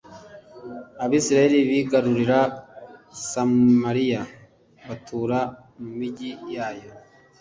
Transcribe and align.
Abisirayeli 1.03 1.59
bigarurira 1.69 2.39
Samariya 3.29 4.21
batura 4.87 5.39
mu 5.79 5.89
migi 5.99 6.31
yayo 6.55 6.89